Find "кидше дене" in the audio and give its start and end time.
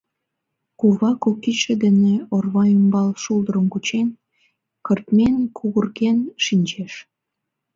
1.43-2.13